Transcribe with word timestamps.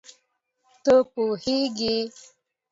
ته 0.83 0.95
پوهېږې 1.11 1.97